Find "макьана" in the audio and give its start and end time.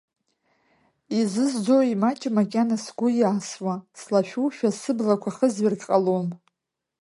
2.37-2.77